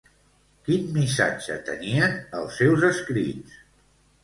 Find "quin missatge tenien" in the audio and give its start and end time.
0.69-2.17